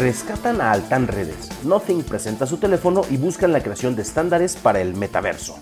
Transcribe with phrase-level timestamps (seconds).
[0.00, 1.50] Rescatan a Altan Redes.
[1.64, 5.58] Nothing presenta su teléfono y buscan la creación de estándares para el metaverso.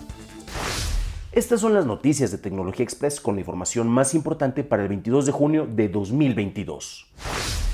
[1.31, 5.25] Estas son las noticias de Tecnología Express con la información más importante para el 22
[5.25, 7.07] de junio de 2022.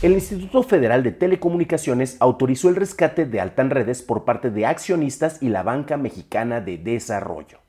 [0.03, 5.43] El Instituto Federal de Telecomunicaciones autorizó el rescate de Altan Redes por parte de accionistas
[5.43, 7.59] y la Banca Mexicana de Desarrollo.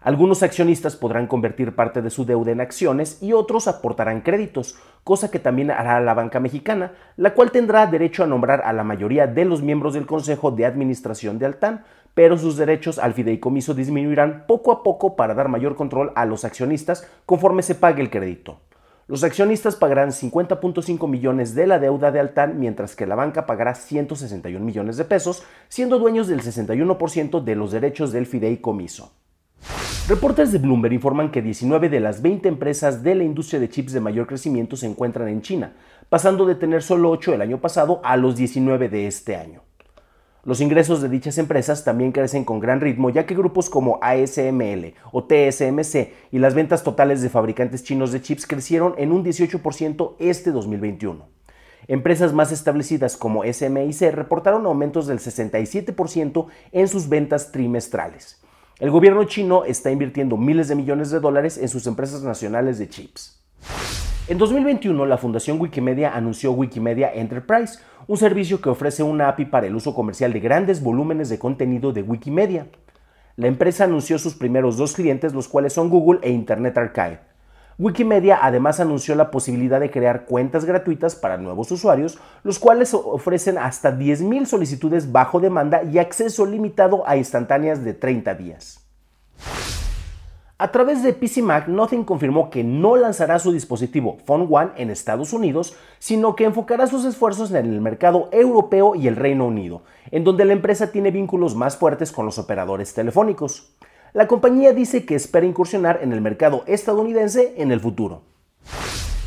[0.00, 4.76] Algunos accionistas podrán convertir parte de su deuda en acciones y otros aportarán créditos,
[5.08, 8.84] cosa que también hará la banca mexicana, la cual tendrá derecho a nombrar a la
[8.84, 13.72] mayoría de los miembros del Consejo de Administración de Altán, pero sus derechos al fideicomiso
[13.72, 18.10] disminuirán poco a poco para dar mayor control a los accionistas conforme se pague el
[18.10, 18.60] crédito.
[19.06, 23.74] Los accionistas pagarán 50.5 millones de la deuda de Altán, mientras que la banca pagará
[23.74, 29.14] 161 millones de pesos, siendo dueños del 61% de los derechos del fideicomiso.
[30.08, 33.92] Reportes de Bloomberg informan que 19 de las 20 empresas de la industria de chips
[33.92, 35.74] de mayor crecimiento se encuentran en China,
[36.08, 39.60] pasando de tener solo 8 el año pasado a los 19 de este año.
[40.44, 44.94] Los ingresos de dichas empresas también crecen con gran ritmo, ya que grupos como ASML
[45.12, 50.14] o TSMC y las ventas totales de fabricantes chinos de chips crecieron en un 18%
[50.20, 51.28] este 2021.
[51.86, 58.40] Empresas más establecidas como SMIC reportaron aumentos del 67% en sus ventas trimestrales.
[58.80, 62.88] El gobierno chino está invirtiendo miles de millones de dólares en sus empresas nacionales de
[62.88, 63.42] chips.
[64.28, 69.66] En 2021, la Fundación Wikimedia anunció Wikimedia Enterprise, un servicio que ofrece una API para
[69.66, 72.68] el uso comercial de grandes volúmenes de contenido de Wikimedia.
[73.34, 77.27] La empresa anunció sus primeros dos clientes, los cuales son Google e Internet Archive.
[77.78, 83.56] Wikimedia además anunció la posibilidad de crear cuentas gratuitas para nuevos usuarios, los cuales ofrecen
[83.56, 88.84] hasta 10.000 solicitudes bajo demanda y acceso limitado a instantáneas de 30 días.
[90.60, 94.90] A través de PC Mac, Nothing confirmó que no lanzará su dispositivo Phone One en
[94.90, 99.82] Estados Unidos, sino que enfocará sus esfuerzos en el mercado europeo y el Reino Unido,
[100.10, 103.72] en donde la empresa tiene vínculos más fuertes con los operadores telefónicos.
[104.14, 108.22] La compañía dice que espera incursionar en el mercado estadounidense en el futuro.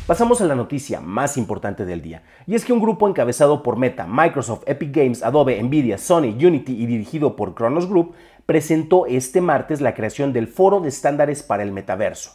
[0.08, 3.76] Pasamos a la noticia más importante del día, y es que un grupo encabezado por
[3.76, 9.40] Meta, Microsoft, Epic Games, Adobe, Nvidia, Sony, Unity y dirigido por Kronos Group presentó este
[9.40, 12.32] martes la creación del Foro de Estándares para el Metaverso,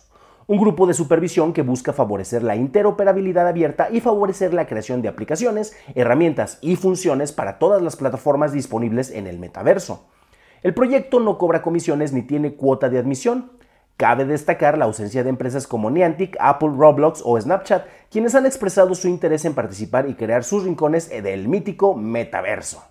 [0.47, 5.09] un grupo de supervisión que busca favorecer la interoperabilidad abierta y favorecer la creación de
[5.09, 10.05] aplicaciones, herramientas y funciones para todas las plataformas disponibles en el metaverso.
[10.63, 13.51] El proyecto no cobra comisiones ni tiene cuota de admisión.
[13.95, 18.93] Cabe destacar la ausencia de empresas como Niantic, Apple, Roblox o Snapchat, quienes han expresado
[18.95, 22.83] su interés en participar y crear sus rincones del mítico metaverso.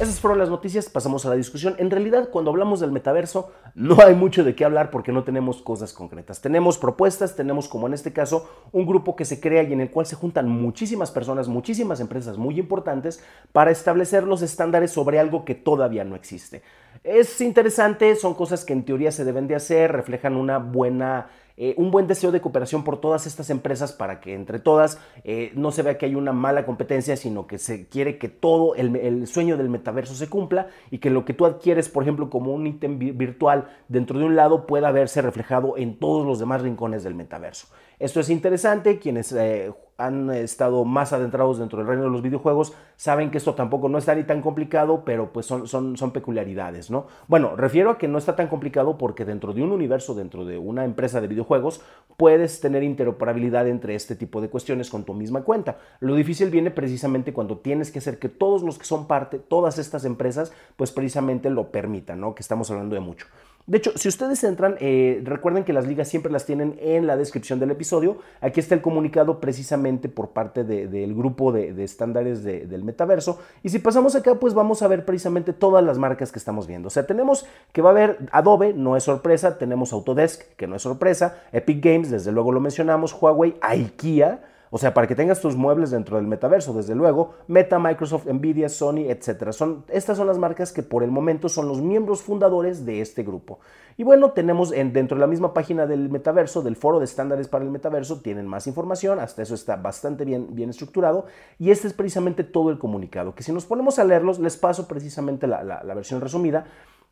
[0.00, 1.76] Esas fueron las noticias, pasamos a la discusión.
[1.78, 5.60] En realidad, cuando hablamos del metaverso, no hay mucho de qué hablar porque no tenemos
[5.62, 6.40] cosas concretas.
[6.40, 9.90] Tenemos propuestas, tenemos como en este caso un grupo que se crea y en el
[9.90, 15.44] cual se juntan muchísimas personas, muchísimas empresas muy importantes para establecer los estándares sobre algo
[15.44, 16.62] que todavía no existe.
[17.04, 21.28] Es interesante, son cosas que en teoría se deben de hacer, reflejan una buena
[21.64, 25.52] eh, un buen deseo de cooperación por todas estas empresas para que entre todas eh,
[25.54, 29.28] no se vea que hay una mala competencia, sino que se quiere que todo el,
[29.28, 32.66] sueño del metaverso se cumpla y que lo que tú adquieres, por ejemplo, como un
[32.66, 37.14] ítem virtual dentro de un lado pueda verse reflejado en todos los demás rincones del
[37.14, 37.68] metaverso.
[38.00, 42.72] Esto es interesante, quienes eh, han estado más adentrados dentro del reino de los videojuegos
[42.96, 46.88] saben que esto tampoco no está ni tan complicado, pero pues son, son, son peculiaridades,
[46.88, 47.06] ¿no?
[47.26, 50.56] Bueno, refiero a que no está tan complicado porque dentro de un universo, dentro de
[50.56, 51.80] una empresa de videojuegos,
[52.16, 55.78] puedes tener interoperabilidad entre este tipo de cuestiones con tu misma cuenta.
[55.98, 59.78] Lo difícil viene precisamente cuando tienes que hacer que todos los que son parte, todas
[59.78, 62.36] estas empresas, pues precisamente lo permitan, ¿no?
[62.36, 63.26] Que estamos hablando de mucho.
[63.66, 67.16] De hecho, si ustedes entran, eh, recuerden que las ligas siempre las tienen en la
[67.16, 68.18] descripción del episodio.
[68.40, 73.38] Aquí está el comunicado precisamente por parte del grupo de, estándares del metaverso.
[73.62, 76.88] Y si pasamos acá, pues vamos a ver precisamente todas las marcas que estamos viendo.
[76.88, 80.76] O sea, tenemos que va a haber Adobe, no es sorpresa, tenemos Autodesk, que no
[80.76, 84.40] es sorpresa, Epic Games, desde luego lo mencionamos, Huawei, IKEA.
[84.74, 88.70] O sea, para que tengas tus muebles dentro del metaverso, desde luego, Meta, Microsoft, Nvidia,
[88.70, 89.52] Sony, etc.
[89.52, 93.22] Son, estas son las marcas que por el momento son los miembros fundadores de este
[93.22, 93.60] grupo.
[93.98, 97.48] Y bueno, tenemos en, dentro de la misma página del metaverso, del foro de estándares
[97.48, 101.26] para el metaverso, tienen más información, hasta eso está bastante bien, bien estructurado.
[101.58, 104.88] Y este es precisamente todo el comunicado, que si nos ponemos a leerlos, les paso
[104.88, 106.64] precisamente la, la versión resumida.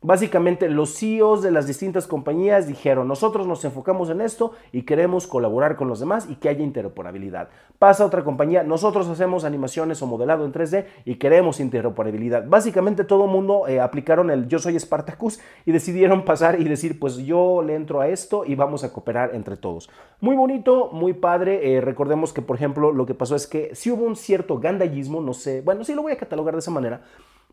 [0.03, 5.27] Básicamente los CEOs de las distintas compañías dijeron, nosotros nos enfocamos en esto y queremos
[5.27, 7.49] colaborar con los demás y que haya interoperabilidad.
[7.77, 12.47] Pasa otra compañía, nosotros hacemos animaciones o modelado en 3D y queremos interoperabilidad.
[12.47, 16.99] Básicamente todo el mundo eh, aplicaron el yo soy Spartacus y decidieron pasar y decir,
[16.99, 19.87] pues yo le entro a esto y vamos a cooperar entre todos.
[20.19, 21.75] Muy bonito, muy padre.
[21.75, 25.21] Eh, recordemos que, por ejemplo, lo que pasó es que si hubo un cierto gandallismo,
[25.21, 27.01] no sé, bueno, sí lo voy a catalogar de esa manera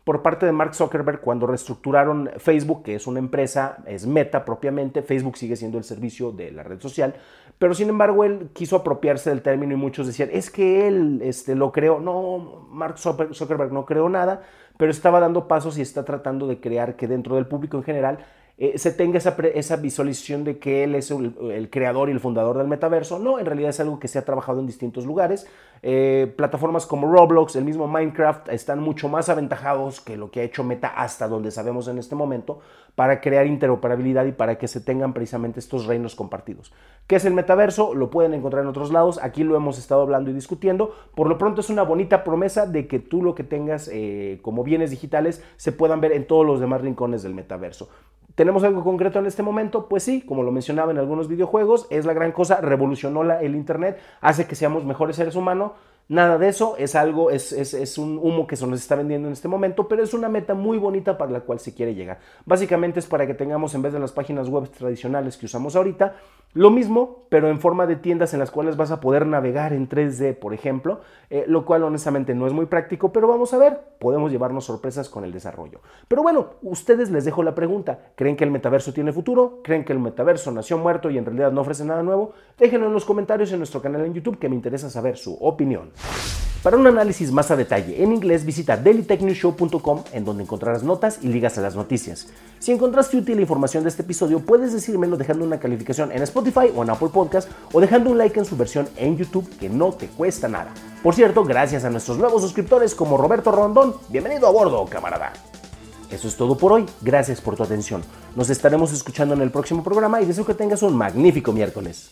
[0.03, 5.01] por parte de Mark Zuckerberg cuando reestructuraron Facebook, que es una empresa, es Meta propiamente,
[5.01, 7.15] Facebook sigue siendo el servicio de la red social,
[7.57, 11.55] pero sin embargo él quiso apropiarse del término y muchos decían, es que él este,
[11.55, 14.43] lo creó, no, Mark Zuckerberg no creó nada,
[14.77, 18.19] pero estaba dando pasos y está tratando de crear que dentro del público en general
[18.61, 22.57] eh, se tenga esa, esa, visualización de que él es el, creador y el fundador
[22.57, 23.17] del metaverso.
[23.17, 25.47] No, en realidad es algo que se ha trabajado en distintos lugares.
[25.81, 30.43] Eh, plataformas como Roblox, el mismo Minecraft, están mucho más aventajados que lo que ha
[30.43, 32.59] hecho Meta hasta donde sabemos en este momento
[32.95, 36.73] para crear interoperabilidad y para que se tengan precisamente estos reinos compartidos.
[37.07, 37.95] ¿Qué es el metaverso?
[37.95, 39.21] Lo pueden encontrar en otros lados.
[39.23, 40.93] Aquí lo hemos estado hablando y discutiendo.
[41.15, 44.65] Por lo pronto es una bonita promesa de que tú lo que tengas eh, como
[44.65, 47.87] bienes digitales se puedan ver en todos los demás rincones del metaverso.
[48.39, 49.89] ¿Tenemos algo concreto en este momento?
[49.89, 53.99] Pues sí, como lo mencionaba en algunos videojuegos, es la gran cosa, revolucionó el Internet,
[54.21, 55.73] hace que seamos mejores seres humanos,
[56.09, 59.33] Nada de eso, es algo, es, es, un humo que se nos está vendiendo en
[59.33, 62.17] este momento, pero es una meta muy bonita para la cual se quiere llegar.
[62.45, 66.15] Básicamente es para que tengamos, en vez de las páginas web tradicionales que usamos ahorita,
[66.53, 69.87] lo mismo, pero en forma de tiendas en las cuales vas a poder navegar en
[69.87, 73.79] 3D, por ejemplo, eh, lo cual honestamente no es muy práctico, pero vamos a ver,
[73.99, 75.81] podemos llevarnos sorpresas con el desarrollo.
[76.07, 79.59] Pero bueno, ustedes les dejo la pregunta, ¿creen que el metaverso tiene futuro?
[79.63, 82.33] ¿Creen que el metaverso nació muerto y en realidad no ofrece nada nuevo?
[82.57, 85.91] Déjenlo en los comentarios en nuestro canal en YouTube que me interesa saber su opinión.
[86.63, 91.29] Para un análisis más a detalle en inglés, visita dailytechnewshow.com en donde encontrarás notas y
[91.29, 92.27] ligas a las noticias.
[92.59, 96.69] Si encontraste útil la información de este episodio, puedes decírmelo dejando una calificación en Spotify
[96.75, 99.93] o en Apple Podcast o dejando un like en su versión en YouTube que no
[99.93, 100.73] te cuesta nada.
[101.01, 105.31] Por cierto, gracias a nuestros nuevos suscriptores como Roberto Rondón, bienvenido a bordo, camarada.
[106.11, 108.01] Eso es todo por hoy, gracias por tu atención.
[108.35, 112.11] Nos estaremos escuchando en el próximo programa y deseo que tengas un magnífico miércoles.